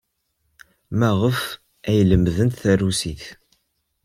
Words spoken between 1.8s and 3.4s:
ay lemdent tarusit?